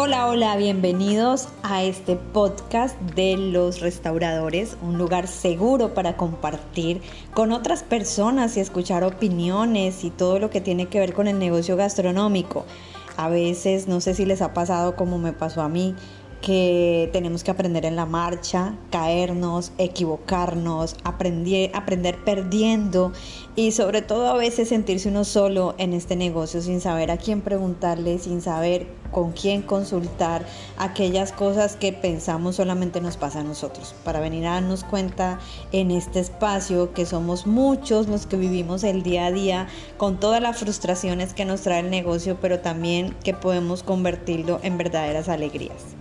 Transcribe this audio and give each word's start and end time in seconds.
Hola, 0.00 0.28
hola, 0.28 0.56
bienvenidos 0.56 1.48
a 1.64 1.82
este 1.82 2.14
podcast 2.14 2.96
de 3.16 3.36
los 3.36 3.80
restauradores, 3.80 4.76
un 4.80 4.96
lugar 4.96 5.26
seguro 5.26 5.92
para 5.92 6.16
compartir 6.16 7.02
con 7.34 7.50
otras 7.50 7.82
personas 7.82 8.56
y 8.56 8.60
escuchar 8.60 9.02
opiniones 9.02 10.04
y 10.04 10.10
todo 10.10 10.38
lo 10.38 10.50
que 10.50 10.60
tiene 10.60 10.86
que 10.86 11.00
ver 11.00 11.14
con 11.14 11.26
el 11.26 11.40
negocio 11.40 11.74
gastronómico. 11.74 12.64
A 13.16 13.28
veces, 13.28 13.88
no 13.88 14.00
sé 14.00 14.14
si 14.14 14.24
les 14.24 14.40
ha 14.40 14.54
pasado 14.54 14.94
como 14.94 15.18
me 15.18 15.32
pasó 15.32 15.62
a 15.62 15.68
mí, 15.68 15.96
que 16.40 17.10
tenemos 17.12 17.44
que 17.44 17.50
aprender 17.50 17.84
en 17.84 17.96
la 17.96 18.06
marcha, 18.06 18.74
caernos, 18.90 19.72
equivocarnos, 19.78 20.96
aprender, 21.04 21.70
aprender 21.74 22.22
perdiendo 22.24 23.12
y 23.56 23.72
sobre 23.72 24.02
todo 24.02 24.28
a 24.28 24.36
veces 24.36 24.68
sentirse 24.68 25.08
uno 25.08 25.24
solo 25.24 25.74
en 25.78 25.92
este 25.92 26.16
negocio 26.16 26.60
sin 26.62 26.80
saber 26.80 27.10
a 27.10 27.16
quién 27.16 27.40
preguntarle, 27.40 28.18
sin 28.18 28.40
saber 28.40 28.86
con 29.10 29.32
quién 29.32 29.62
consultar 29.62 30.46
aquellas 30.76 31.32
cosas 31.32 31.76
que 31.76 31.92
pensamos 31.92 32.56
solamente 32.56 33.00
nos 33.00 33.16
pasa 33.16 33.40
a 33.40 33.44
nosotros. 33.44 33.94
Para 34.04 34.20
venir 34.20 34.46
a 34.46 34.54
darnos 34.54 34.84
cuenta 34.84 35.40
en 35.72 35.90
este 35.90 36.20
espacio 36.20 36.92
que 36.92 37.06
somos 37.06 37.46
muchos 37.46 38.06
los 38.06 38.26
que 38.26 38.36
vivimos 38.36 38.84
el 38.84 39.02
día 39.02 39.26
a 39.26 39.32
día 39.32 39.68
con 39.96 40.20
todas 40.20 40.42
las 40.42 40.58
frustraciones 40.58 41.34
que 41.34 41.44
nos 41.44 41.62
trae 41.62 41.80
el 41.80 41.90
negocio, 41.90 42.38
pero 42.40 42.60
también 42.60 43.14
que 43.24 43.34
podemos 43.34 43.82
convertirlo 43.82 44.60
en 44.62 44.78
verdaderas 44.78 45.28
alegrías. 45.28 45.98